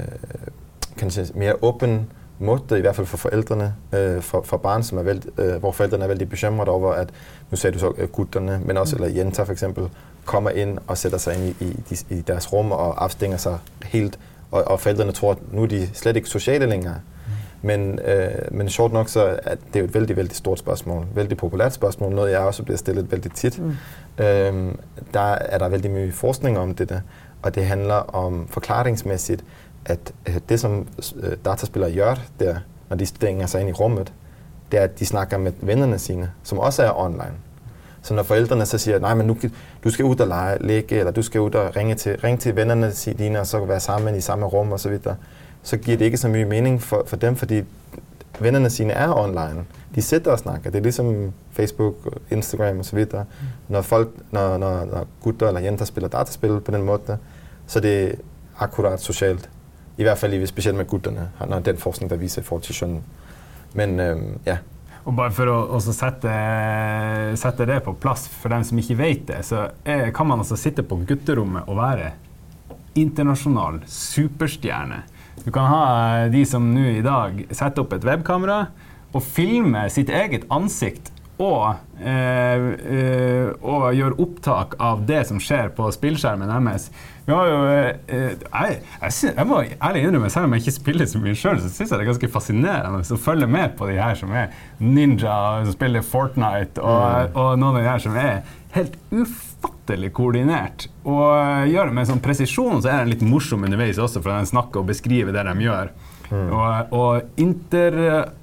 [0.96, 5.02] kanskje mere åben måde, i hvert fald for forældrene, øh, for, for barn, som er
[5.02, 7.08] veld, øh, hvor forældrene er vældig bekymrede over, at
[7.50, 9.88] nu sagde du så øh, gutterne, men også eller jenter for eksempel,
[10.24, 14.18] kommer ind og sætter sig ind i, i, i deres rum og afstænger sig helt,
[14.50, 16.94] og, og forældrene tror, at nu er de slet ikke sociale længere.
[17.64, 21.06] Men, øh, men sjovt nok, så er det jo et vældig, vældig stort spørgsmål.
[21.14, 23.58] Vældig populært spørgsmål, noget jeg også bliver stillet vældig tit.
[23.58, 24.24] Mm.
[24.24, 24.78] Øhm,
[25.14, 27.00] der er der vældig mye forskning om det der,
[27.42, 29.44] og det handler om forklaringsmæssigt,
[29.84, 32.56] at øh, det som øh, dataspillere gør der,
[32.88, 34.12] når de stænger sig ind i rummet,
[34.72, 37.34] det er, at de snakker med vennerne sine, som også er online.
[38.02, 39.36] Så når forældrene så siger, nej, men nu,
[39.84, 42.56] du skal ud og lege, lege, eller du skal ud og ringe til, ringe til
[42.56, 45.16] vennerne dine, og så være sammen i samme rum og så videre,
[45.64, 47.62] så giver det ikke så mye mening for, for dem, fordi
[48.40, 49.64] vennerne sine er online.
[49.94, 50.70] De sidder og snakker.
[50.70, 51.94] Det er ligesom Facebook,
[52.30, 53.24] Instagram og så videre.
[53.68, 57.18] Når, folk, når, når, når gutter eller jenter spiller dataspil på den måde,
[57.66, 58.14] så er det
[58.58, 59.50] akkurat socialt.
[59.96, 63.02] I hvert fald specielt med gutterne, når den forskning, der viser i forhold til skjønn.
[63.74, 64.56] Men øhm, ja,
[65.04, 66.34] Og bare for å sette,
[67.36, 70.56] sette det på plass for dem som ikke vet det, så er, kan man altså
[70.56, 72.12] sitte på gutterommet og være
[72.96, 75.02] internasjonal superstjerne.
[75.42, 78.68] Du kan ha de som nå i dag setter opp et webkamera
[79.14, 81.10] og filmer sitt eget ansikt
[81.42, 86.90] og, eh, eh, og gjør opptak av det som skjer på spillskjermen deres.
[87.26, 91.10] Vi har jo, eh, jeg, jeg, jeg må ærlig innrømme, selv om jeg ikke spiller
[91.10, 93.98] så mye sjøl, så syns jeg det er ganske fascinerende å følge med på de
[93.98, 98.44] her som er ninja, som spiller Fortnite, og, og noen av de her som er
[98.76, 98.94] helt
[99.64, 100.88] ufattelig koordinert.
[101.04, 104.32] Og eh, gjør det med sånn presisjon, så er den litt morsom underveis også, for
[104.32, 105.92] den snakker og beskriver det de gjør.
[106.32, 107.96] Og, og inter,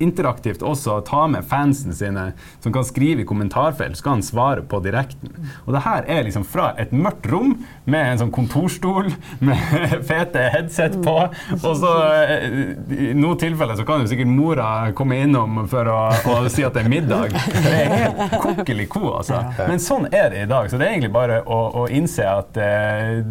[0.04, 2.32] interaktivt også ta med fansen sine,
[2.64, 5.34] som kan skrive i kommentarfelt, så kan han svare på direkten.
[5.66, 7.56] Og det her er liksom fra et mørkt rom
[7.90, 9.12] med en sånn kontorstol
[9.48, 11.18] med fete headset på,
[11.62, 11.94] og så
[12.26, 12.48] eh,
[12.92, 16.78] i noen tilfeller så kan jo sikkert mora komme innom for å, å si at
[16.78, 17.36] det er middag.
[17.52, 19.42] Det er helt kokkelig ko, altså.
[19.68, 20.70] Men sånn er det i dag.
[20.72, 23.22] Så det er egentlig bare å, å innse at eh,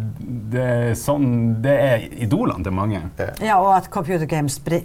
[0.51, 1.27] det, er sånn,
[1.63, 3.01] det er idolene til mange.
[3.43, 4.83] Ja, og at computer games bri-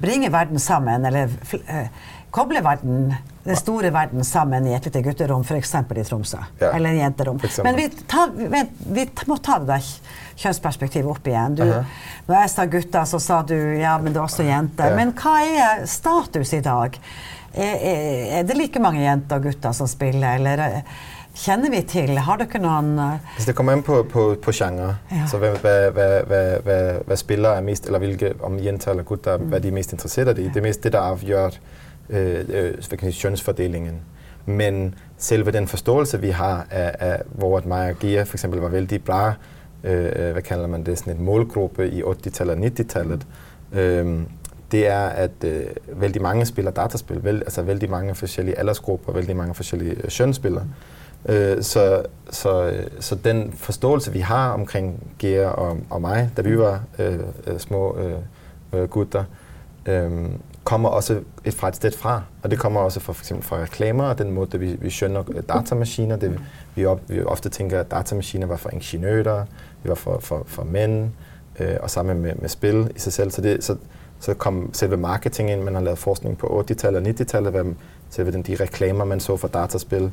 [0.00, 1.28] bringer verden sammen, eller
[1.66, 1.88] eh,
[2.30, 3.10] kobler verden,
[3.44, 5.74] den store verden sammen i et lite gutterom, f.eks.
[5.74, 6.38] i Tromsø.
[6.60, 7.40] Ja, Eller i jenterom.
[7.64, 9.88] Men vi, tar, vent, vi må ta det der
[10.40, 11.56] kjønnsperspektivet opp igjen.
[11.58, 11.84] Du, Mhm.
[12.30, 14.90] Når jeg sa gutter, så sa du ja, men det er også jenter.
[14.92, 14.96] Ja.
[14.96, 16.98] Men hva er status i dag?
[17.50, 20.82] Er, er, er det like mange jenter og gutter som spiller, eller
[21.32, 22.18] eh, kjenner vi til?
[22.18, 24.96] Har noen eh, Altså, det kommer an på, på, på genre.
[25.12, 25.26] Ja.
[25.30, 29.02] Så hvad, hvad, hvad, hvad, hvad, hvad spillere er mest, eller hvilke, om jenter eller
[29.02, 29.44] gutter, mm.
[29.44, 30.44] hvad de er mest interesseret i.
[30.44, 31.50] Det er mest det, der afgør
[32.10, 33.92] øh, øh, hvad kan sige.
[34.46, 38.60] Men selve den forståelse, vi har af, af hvor at mig og Gia for eksempel
[38.60, 39.32] var vældig bra,
[39.84, 43.26] øh, hvad kalder man det, sådan en målgruppe i 80-tallet og 90-tallet,
[43.72, 44.20] øh,
[44.72, 49.36] det er, at øh, vældig mange spiller dataspil, vel, altså vældig mange forskellige aldersgrupper, vældig
[49.36, 50.64] mange forskellige øh, kønsspillere.
[51.28, 56.58] Øh, så, så, så den forståelse, vi har omkring Gea og, og mig, da vi
[56.58, 58.14] var øh, øh, små øh,
[58.72, 59.24] øh, gutter,
[59.86, 60.28] øh,
[60.64, 62.22] kommer også et, fra et sted fra.
[62.42, 65.22] Og det kommer også fra, for eksempel fra reklamer, og den måde, vi, vi skønner
[65.28, 66.16] øh, datamaskiner.
[66.16, 66.40] Det,
[66.74, 69.44] vi, op, vi ofte tænker, at datamaskiner var for ingeniører,
[69.82, 71.10] vi var for, for, for mænd,
[71.60, 73.30] øh, og sammen med, med spil i sig selv.
[73.30, 73.76] Så, det, så,
[74.20, 75.62] så kom selve marketing ind.
[75.62, 77.64] Man har lavet forskning på 80-tallet og 90-tallet, hvad
[78.10, 80.10] selve den, de reklamer, man så for dataspil,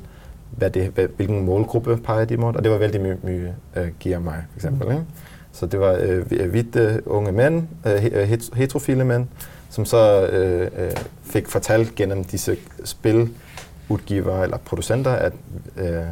[0.52, 3.88] hvad det, hvad, hvilken målgruppe peger de imod, og det var vældig mye, mye øh,
[4.00, 4.88] giver mig, for eksempel.
[4.92, 5.04] Ikke?
[5.52, 9.26] Så det var øh, hvide unge mænd, øh, he- øh, het- heterofile mænd,
[9.70, 10.92] som så øh, øh,
[11.24, 15.34] fik fortalt gennem disse spiludgivere eller producenter, at
[15.78, 16.04] øh,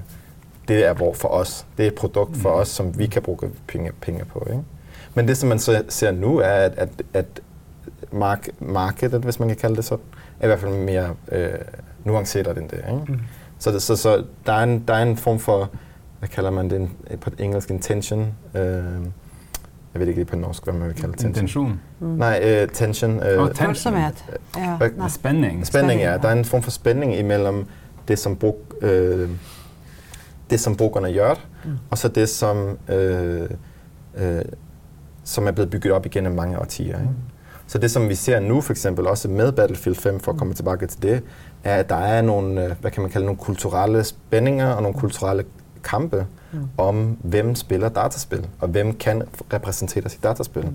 [0.67, 1.65] det er hvor for os.
[1.77, 4.47] Det er et produkt for os, som vi kan bruge penge, penge på.
[4.49, 4.61] Ikke?
[5.13, 7.25] Men det, som man så ser nu, er, at, at, at
[8.11, 10.05] mark, markedet, hvis man kan kalde det sådan,
[10.39, 11.49] er i hvert fald mere øh,
[12.03, 12.77] nuanceret end det.
[12.77, 13.11] Ikke?
[13.11, 13.19] Mm.
[13.59, 15.69] Så, det, så, så der, er en, der er en form for,
[16.19, 18.33] hvad kalder man det en- på engelsk, intention.
[18.55, 18.61] Øh,
[19.93, 21.29] jeg ved ikke lige på norsk, hvad man vil kalde tension.
[21.29, 21.79] Intensjon.
[21.99, 23.23] Nej, øh, tension.
[23.23, 23.67] Øh, Og tension.
[23.67, 24.25] følsomhet?
[24.57, 24.77] Ja.
[24.97, 25.09] Nei.
[25.09, 25.09] Spenning.
[25.09, 25.65] Spænding, ja.
[25.65, 26.37] Spænding, Der er ja.
[26.39, 27.65] en form for spænding imellem
[28.07, 29.29] det, som, brug, øh,
[30.49, 31.33] det, som brugerne gør,
[31.65, 31.71] mm.
[31.89, 33.49] og så det, som, øh,
[34.17, 34.41] øh,
[35.23, 36.99] som er blevet bygget op igennem mange årtier.
[36.99, 37.09] Ikke?
[37.67, 40.53] Så det, som vi ser nu, for eksempel også med Battlefield 5, for at komme
[40.53, 41.23] tilbage til det,
[41.65, 44.97] er, at der er nogle, øh, hvad kan man kalde, nogle kulturelle spændinger og nogle
[44.97, 45.43] kulturelle
[45.83, 46.59] kampe mm.
[46.77, 49.23] om, hvem spiller dataspil, og hvem kan
[49.53, 50.65] repræsentere sit dataspil.
[50.65, 50.73] Mm.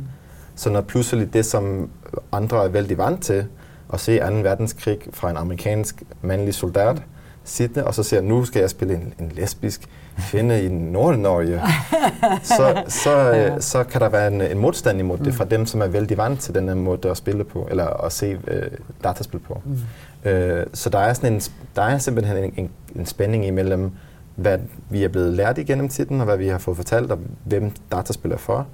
[0.54, 1.90] Så når pludselig det, som
[2.32, 3.46] andre er vældig vant til,
[3.92, 4.24] at se 2.
[4.26, 7.02] verdenskrig fra en amerikansk mandlig soldat,
[7.44, 11.60] sitte, og så siger, nu skal jeg spille en, en lesbisk kvinde i Nord-Norge,
[12.56, 15.82] så, så, øh, så kan der være en, en modstand imod det fra dem, som
[15.82, 18.62] er vældig vant til denne måde at spille på, eller at se øh,
[19.04, 19.62] dataspil på.
[19.64, 19.78] Mm.
[20.24, 21.40] Øh, så der er, sådan en,
[21.76, 23.90] der er simpelthen en, en, en spænding imellem,
[24.36, 24.58] hvad
[24.90, 28.32] vi er blevet lært igennem tiden, og hvad vi har fået fortalt, og hvem dataspil
[28.32, 28.66] er for,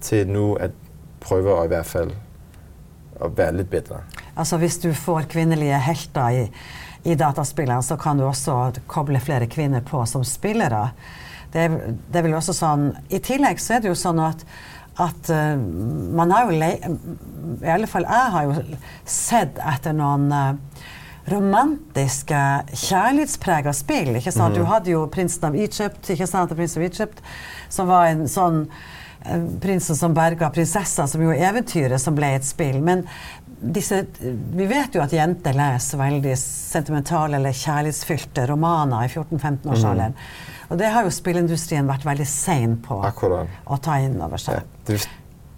[0.00, 0.70] til nu at
[1.20, 2.10] prøve at i hvert fald
[3.24, 3.96] at være lidt bedre.
[4.36, 6.50] Altså hvis du får kvindelige helter i,
[7.04, 10.90] i dataspillene, så kan du også koble flere kvinder på som spillere.
[11.52, 11.70] Det
[12.12, 14.46] det er vel også sådan, I tillegg så er det jo sådan at,
[14.98, 15.56] at eh,
[16.18, 20.86] man har jo I alle fall jeg har jo sett etter noen eh,
[21.28, 24.14] romantiske, kjærlighetsprega spill.
[24.16, 24.56] ikke sant?
[24.56, 26.54] Du hadde jo 'Prinsen av Egypt', ikke sant?
[26.56, 27.20] 'Prinsen av Egypt',
[27.68, 28.62] som var en sånn
[29.26, 32.80] eh, Prinsen som berga prinsessa, som jo er eventyret som ble et spill.
[32.80, 33.04] Men
[33.60, 34.06] disse,
[34.54, 40.14] vi vet jo at jenter leser veldig sentimentale eller kjærlighetsfylte romaner i 14-15-årsalderen.
[40.70, 43.48] Og det har jo spillindustrien vært veldig sein på Akkurat.
[43.66, 44.54] å ta inn over seg.
[44.60, 44.98] Ja, det,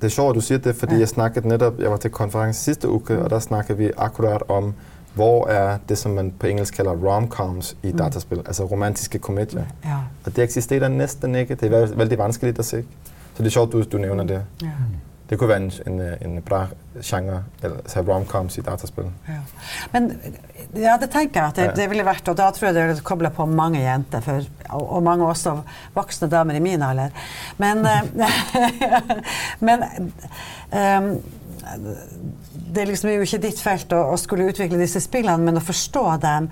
[0.00, 0.98] det er sjovt, du siger det, fordi Ja.
[1.00, 4.72] jeg snakkede netop, jeg var til konference sidste uge, og der snakkede vi akkurat om,
[5.14, 9.64] hvor er det, som man på engelsk kalder rom-coms i dataspil, altså romantiske komedier.
[9.84, 9.96] Ja.
[10.24, 11.54] Og det eksisterer næsten ikke.
[11.54, 12.84] Det er veld- vældig vanskeligt at se.
[13.34, 14.42] Så det er sjovt, du, du nævner det.
[14.62, 14.68] Ja.
[15.30, 16.64] Det kunne være en, en, en bra
[16.98, 19.12] genre, eller altså rom-coms i dataspil.
[19.28, 19.38] Ja.
[19.92, 20.08] Men
[20.74, 23.04] ja, det tenker jeg at det, det ville vært, og da tror jeg det ville
[23.06, 25.54] kobla på mange jenter, for, og, og mange også
[25.94, 27.14] voksne damer i min alder.
[27.62, 29.12] Men, eh,
[29.66, 29.86] men
[30.74, 31.12] ehm,
[32.74, 35.64] det liksom er jo ikke ditt felt å, å skulle utvikle disse spillene, men å
[35.64, 36.50] forstå dem.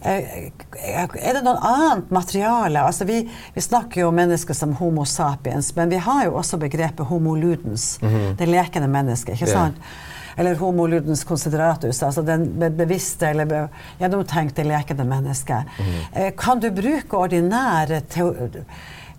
[0.00, 2.84] Eh, er det noe annet materiale?
[2.86, 3.22] Altså vi,
[3.54, 7.34] vi, snakker jo om mennesker som Homo sapiens, men vi har jo også begrepet homo
[7.34, 8.36] ludens, mm -hmm.
[8.36, 9.34] det lekende mennesket.
[9.34, 9.76] ikke sant?
[9.76, 10.38] Yeah.
[10.38, 15.64] Eller homo ludens consideratus, altså den bevisste eller gjennomtenkte lekende mennesket.
[15.78, 16.30] Mm -hmm.
[16.30, 18.00] Kan du bruke ordinære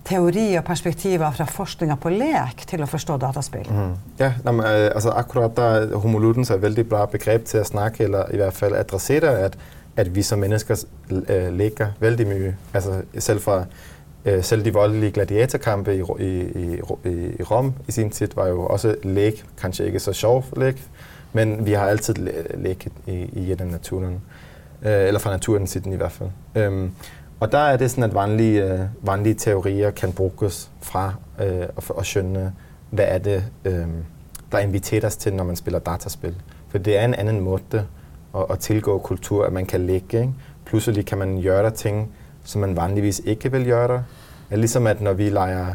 [0.04, 3.68] teori og perspektiver fra forskninga på lek til å forstå dataspill?
[3.72, 3.94] Mm.
[4.20, 4.66] Ja, jamen,
[4.96, 8.38] altså akkurat der homo ludens er et veldig bra begrep til å snakke, eller i
[8.38, 9.58] hvert fall adressere at
[9.98, 12.56] at vi som mennesker øh, vældig veldig mye.
[12.74, 13.66] Altså selv fra
[14.26, 18.66] øh, selv de voldelige gladiatorkampe i, i, i, i Rom i sin tid var jo
[18.66, 20.84] også læg, kanskje ikke så sjov læg,
[21.34, 22.16] men vi har altid
[22.54, 24.22] læg i, i den naturen.
[24.82, 26.30] Øh, eller fra naturen siden i hvert fald.
[26.56, 26.92] Øhm,
[27.40, 32.04] og der er det sådan, at vanlige, øh, vanlige teorier kan bruges fra øh, å
[32.04, 32.54] skjønne
[32.90, 33.88] hvad er det øh,
[34.52, 36.36] der inviteres til når man spiller dataspil.
[36.70, 37.86] For det er en anden måde
[38.36, 40.20] at, at tilgå kultur, at man kan ligge.
[40.22, 40.34] Ikke?
[40.66, 42.12] Pludselig kan man gjøre ting,
[42.44, 44.04] som man vanligvis ikke vil gjøre.
[44.52, 45.74] Ligesom at når vi leger,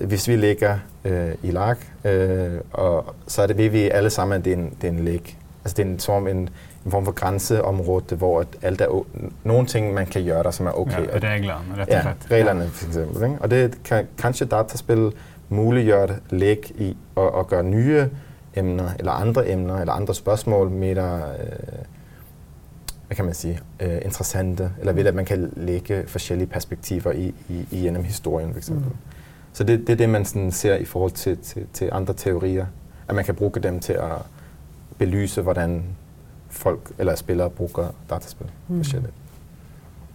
[0.00, 4.38] hvis vi ligger øh, i lag, øh, og så er det ved vi alle sammen,
[4.38, 5.36] at det er en, det er en leg.
[5.64, 6.36] Altså det er en, som en,
[6.84, 9.04] en form for grænseområde, hvor at alt er
[9.44, 11.02] nogle ting, man kan gøre, som er okay.
[11.02, 12.30] Ja, reglerne, rett og slett.
[12.30, 13.22] Ja, reglerne for eksempel.
[13.22, 13.36] Ikke?
[13.40, 15.12] Og det kan kanskje dataspil
[15.48, 18.08] muliggjøre leg i at, at gøre nye
[18.58, 21.84] emner, eller andre emner, eller andre spørsmål mere, øh,
[23.06, 27.34] hvad kan man sige, øh, interessante, eller ved at man kan lægge forskellige perspektiver i,
[27.48, 28.86] i, i gjennom historien, for eksempel.
[28.86, 28.96] Mm.
[29.52, 32.66] Så det, det er det, man sådan ser i forhold til, til, til andre teorier,
[33.08, 34.12] at man kan bruge dem til at
[34.98, 35.82] belyse, hvordan
[36.48, 38.76] folk eller spillere bruger dataspil mm.
[38.76, 39.12] forskelligt.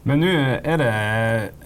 [0.03, 0.31] Men nå
[0.67, 0.89] er det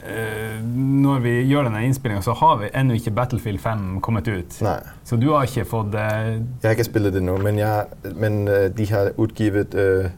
[0.06, 0.58] eh,
[1.04, 4.60] Når vi gjør denne innspillinga, så har vi ennå ikke Battlefield 5 kommet ut.
[4.62, 4.78] Nei.
[5.04, 8.44] Så du har ikke fått eh, Jeg har ikke spilt det nå, men, jeg, men
[8.48, 10.10] uh, de har utgivet uh,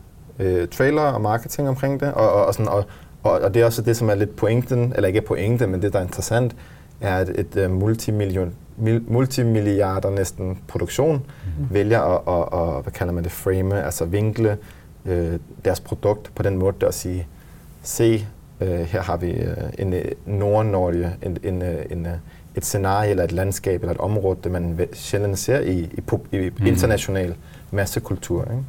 [0.71, 2.11] trailer og marketing omkring det.
[2.13, 5.33] Og, og, og, sånn, og, det er også det som er litt poengten, eller ikke
[5.33, 6.55] poengte, men det der er interessant,
[6.99, 11.65] er at et uh, multimillion multimilliarder nesten produksjon mm.
[11.75, 16.45] velger å, å, å, hva kaller man det, frame, altså vinkle uh, deres produkt på
[16.47, 17.17] den måten å si
[17.83, 18.27] se,
[18.61, 22.13] øh, her har vi øh, en øh, Nord-Norge, en, en, øh, en, øh,
[22.55, 26.65] et scenarie eller et landskab eller et område, man sjældent ser i, i, i mm.
[26.65, 27.35] international
[27.71, 28.41] massekultur.
[28.41, 28.63] Ikke?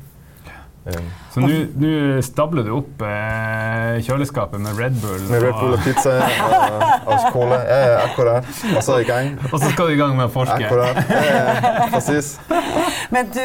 [0.87, 1.09] Um.
[1.35, 5.27] Så nå stabler du opp eh, kjøleskapet med Red Bull?
[5.29, 7.59] Med Red Bull og pizza og, og cola.
[7.69, 8.49] Ja, ja, akkurat.
[8.77, 9.35] Og så i gang.
[9.53, 10.57] og så skal du i gang med å forske?
[10.57, 10.97] Akkurat.
[11.11, 12.33] Ja, ja, precis.
[13.15, 13.43] Men du,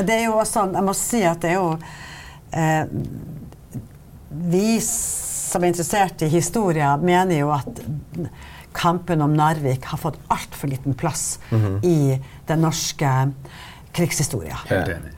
[0.00, 1.74] det er jo også Jeg må si at det er jo
[2.56, 2.88] eh,
[4.30, 7.82] vi som er interessert i historie, mener jo at
[8.76, 11.86] kampen om Narvik har fått altfor liten plass mm -hmm.
[11.86, 13.32] i den norske
[13.92, 14.56] krigshistorien.
[14.66, 15.12] Helt enig.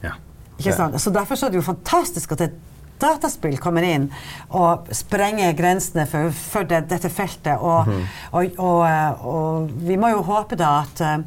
[0.00, 0.12] Ja.
[0.58, 1.00] Ikke sant?
[1.00, 2.54] Så derfor så er det jo fantastisk at et
[3.00, 4.12] dataspill kommer inn
[4.48, 7.58] og sprenger grensene for, for det, dette feltet.
[7.58, 8.06] Og, mm -hmm.
[8.32, 11.24] og, og, og, vi må jo håpe da at uh,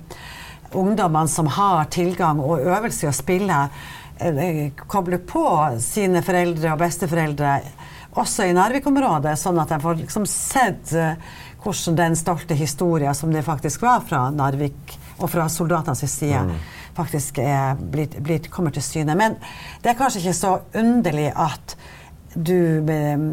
[0.72, 3.99] ungdommene som har tilgang og øvelse i å spille, Eh,
[4.88, 5.46] koble på
[5.80, 7.54] sine foreldre og besteforeldre
[8.20, 11.20] også i Narvik-området, sånn at de får liksom sett eh,
[11.64, 16.56] hvordan den stolte historien som det faktisk var fra Narvik og fra soldatenes side, mm.
[16.98, 17.42] faktisk
[17.92, 19.16] blitt, blitt, kommer til syne.
[19.20, 19.36] Men
[19.84, 21.76] det er kanskje ikke så underlig at
[22.34, 23.26] du eh,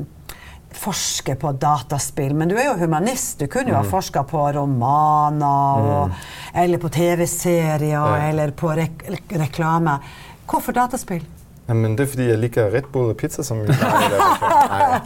[0.77, 3.38] forsker på dataspill, men du er jo humanist.
[3.40, 3.81] Du kunne jo mm.
[3.81, 6.27] ha forska på romaner, og, mm.
[6.62, 8.07] eller på TV-serier, ja.
[8.29, 9.99] eller på rek reklame.
[10.51, 11.27] Hvorfor dataspill?
[11.69, 15.01] Jamen, det er fordi, jeg liker Red Bull og pizza, som vi nej,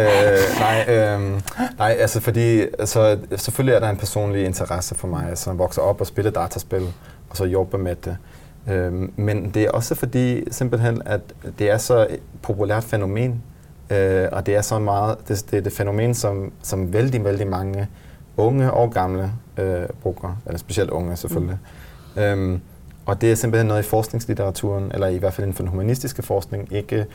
[0.00, 1.40] øh, nej, øh,
[1.78, 6.00] nej, altså fordi, altså, selvfølgelig er der en personlig interesse for mig, som vokser op
[6.00, 6.92] og spiller dataspil,
[7.30, 8.16] og så jobber med det.
[8.68, 11.20] Øh, men det er også fordi, simpelthen, at
[11.58, 13.42] det er så et populært fænomen,
[13.90, 17.46] øh, og det er så meget, det, det er det fænomen, som, som vældig, vældig
[17.46, 17.88] mange
[18.36, 21.58] unge og gamle øh, bruger, eller specielt unge selvfølgelig.
[22.16, 22.22] Mm.
[22.22, 22.58] Øh,
[23.08, 26.22] og det er simpelthen noget i forskningslitteraturen, eller i hvert fald inden for den humanistiske
[26.22, 27.06] forskning, ikke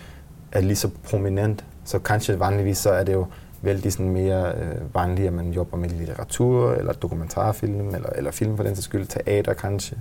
[0.52, 1.66] er lige så prominent.
[1.86, 3.26] Så kanskje vanligvis så er det jo
[3.62, 8.56] vældig sådan mere øh, vanligt, at man jobber med litteratur, eller dokumentarfilm, eller, eller film
[8.56, 9.98] for den sags skyld, teater kanskje.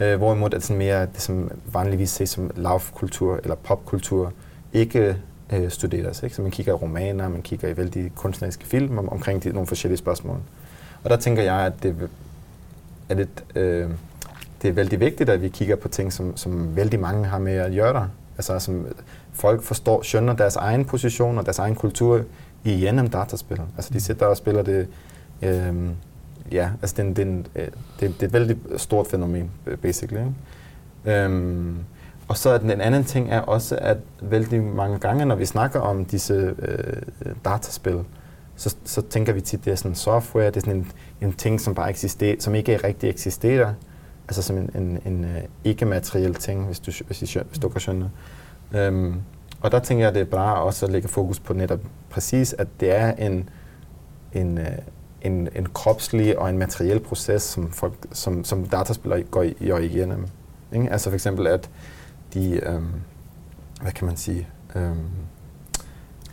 [0.00, 4.32] Øh, hvorimod det sådan mere det, som vanligvis ses som lavkultur eller popkultur,
[4.72, 5.16] ikke
[5.52, 6.22] øh, studeres.
[6.22, 6.36] Ikke?
[6.36, 9.66] Så man kigger i romaner, man kigger i vældig kunstneriske film om, omkring de, nogle
[9.66, 10.38] forskellige spørgsmål.
[11.04, 12.08] Og der tænker jeg, at det
[13.08, 13.44] er lidt...
[13.54, 13.90] Øh,
[14.62, 17.52] det er veldig vigtigt, at vi kigger på ting, som, som veldig mange har med
[17.52, 18.08] at gøre.
[18.36, 18.86] Altså, som
[19.32, 22.22] folk forstår, skjønner deres egen position og deres egen kultur
[22.64, 23.60] gjennom dataspill.
[23.76, 24.88] Altså, de sitter og spiller det
[25.42, 25.74] øh,
[26.52, 29.50] ja, altså det, det, det, det, det er et vældig stort fænomen,
[29.82, 30.20] basically.
[30.20, 31.26] Ikke?
[31.26, 31.78] Um,
[32.28, 36.04] og så den anden ting er også, at vældig mange gange, når vi snakker om
[36.04, 38.00] disse øh, dataspil,
[38.56, 41.60] så, så tænker vi tit, det er sådan software, det er sådan en, en ting,
[41.60, 43.74] som bare eksisterer, som ikke rigtig eksisterer.
[44.30, 45.30] Altså som en, en, en uh,
[45.64, 48.10] ikke-materiel ting, hvis du, hvis, I, hvis du kan skønne.
[48.88, 49.22] Um,
[49.60, 52.68] og der tænker jeg, det er bare også at lægge fokus på netop præcis, at
[52.80, 53.48] det er en,
[54.32, 54.64] en, uh,
[55.22, 60.26] en, en kropslig og en materiel proces, som, folk, som, som dataspillere går, går igennem.
[60.72, 60.90] Ikke?
[60.90, 61.70] Altså for eksempel, at
[62.34, 62.92] de, øhm,
[63.82, 65.06] hvad kan man sige, øhm,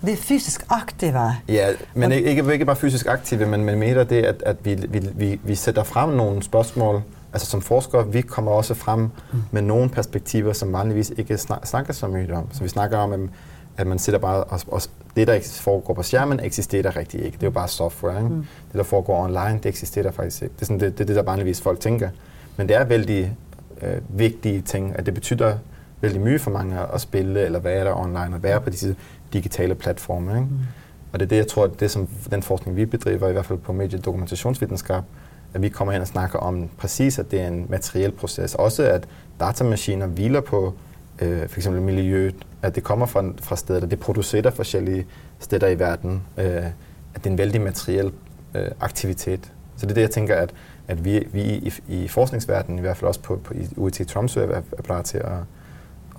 [0.05, 1.31] de er fysisk aktive.
[1.47, 4.75] Ja, men ikke, ikke, ikke bare fysisk aktive, men, men mere det, at, at vi,
[4.75, 7.03] vi, vi, vi sætter frem nogle spørgsmål.
[7.37, 9.09] Altså som forskere, vi kommer også frem mm.
[9.51, 12.47] med nogle perspektiver, som vanligvis ikke snak, snakker så meget om.
[12.51, 13.29] Så vi snakker om,
[13.77, 14.81] at man sidder bare og, og
[15.15, 17.35] det, der foregår på skærmen, eksisterer rigtig ikke.
[17.35, 18.17] Det er jo bare software.
[18.17, 18.29] Ikke?
[18.29, 18.45] Mm.
[18.71, 20.53] Det, der foregår online, det eksisterer faktisk ikke.
[20.55, 22.09] Det er, sådan, det, det, det, der vanligvis folk tænker.
[22.55, 23.35] Men det er vældig
[23.81, 25.57] øh, vigtige ting, at det betyder
[26.01, 28.95] vældig mye for mange at spille eller være der online og være på disse
[29.33, 30.31] digitale platforme.
[30.31, 30.47] Ikke?
[30.51, 30.59] Mm.
[31.13, 33.59] Og det er det, jeg tror, det som den forskning, vi bedriver, i hvert fald
[33.59, 35.03] på mediedokumentationsvidenskab,
[35.53, 38.55] at vi kommer hen og snakker om præcis, at det er en materiel proces.
[38.55, 39.07] Også at
[39.39, 40.73] datamaskiner hviler på
[41.19, 45.05] øh, for eksempel miljøet, at det kommer fra, fra steder, at det producerer forskellige
[45.39, 46.73] steder i verden, øh, at
[47.15, 48.11] det er en vældig materiel
[48.55, 49.51] øh, aktivitet.
[49.77, 50.53] Så det er det, jeg tænker, at,
[50.87, 54.43] at vi, vi i, i forskningsverdenen, i hvert fald også på, på i UIT Tromsø,
[54.43, 55.31] er, er klar til at,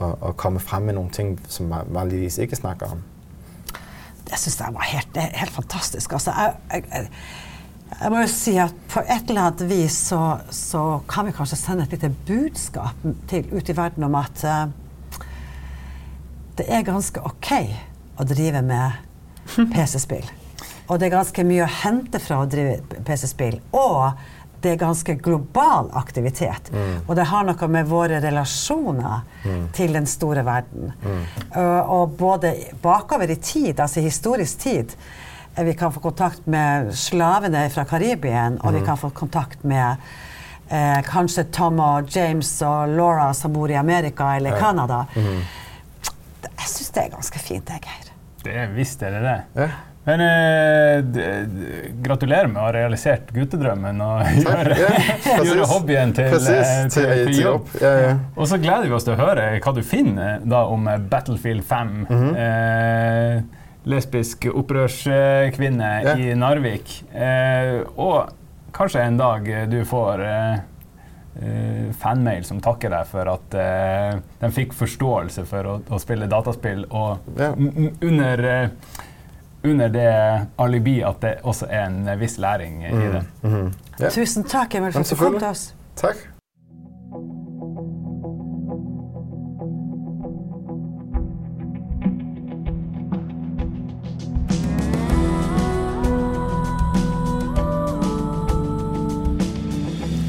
[0.02, 3.02] at, at komme frem med nogle ting, som man lige ikke snakker om.
[4.30, 6.12] Jeg synes det var helt, helt fantastisk.
[6.12, 7.08] Altså, jeg, jeg, jeg,
[8.12, 11.86] må jo si at på et eller annet vis så, så kan vi kanskje sende
[11.86, 14.66] et lite budskap til, ut i verden om at uh,
[16.58, 17.52] det er ganske OK
[18.18, 18.98] å drive med
[19.74, 20.26] PC-spill.
[20.88, 23.58] Og det er ganske mye å hente fra å drive PC-spill.
[23.76, 24.20] Og
[24.60, 26.70] det er ganske global aktivitet.
[26.72, 27.04] Mm.
[27.06, 29.66] Og det har noe med våre relasjoner mm.
[29.76, 30.92] til den store verden.
[31.04, 31.20] Mm.
[31.54, 34.96] Uh, og både bakover i tid, altså historisk tid,
[35.64, 39.96] vi kan få kontakt med slavene fra Karibien, og vi kan få kontakt med
[40.70, 45.04] uh, kanskje Tom og James og Laura som bor i Amerika eller Canada.
[45.16, 48.14] Jeg syns det er ganske fint, det, Geir.
[48.44, 49.38] Det er visst er det det.
[49.58, 49.68] Ja.
[50.08, 51.04] Men eh,
[52.00, 57.26] gratulerer med å ha realisert guttedrømmen og gjøre, ja, gjøre hobbyen til, precis, til, til,
[57.28, 57.74] til jobb.
[57.82, 58.14] Ja, ja.
[58.38, 61.92] Og så gleder vi oss til å høre hva du finner da om Battlefield 5.
[61.92, 62.38] Mm -hmm.
[62.44, 63.42] eh,
[63.88, 66.92] lesbisk opprørskvinne i Narvik.
[67.12, 68.28] Eh, og
[68.76, 70.26] kanskje en dag du får
[71.38, 76.26] Uh, fanmail som takker deg for at uh, de fikk forståelse for å, å spille
[76.26, 77.52] dataspill, og ja.
[77.54, 79.04] under uh,
[79.62, 83.12] under det alibi at det også er en viss læring i mm.
[83.12, 83.22] det.
[83.42, 83.72] Mm -hmm.
[83.98, 84.10] ja.
[84.10, 85.74] Tusen takk, Emil, for at du kom til oss.
[85.96, 86.16] Takk.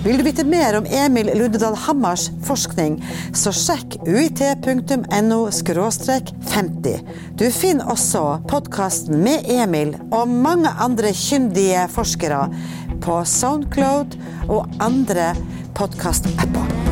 [0.10, 2.96] Vil du vite mer om Emil Lundedal Hammars forskning,
[3.38, 5.38] så sjekk uit.no
[6.50, 7.14] 50.
[7.38, 12.48] Du finner også podkasten med Emil og mange andre kyndige forskere
[13.06, 14.18] på Soundcloud
[14.50, 15.36] og andre
[15.78, 16.89] podkastapper.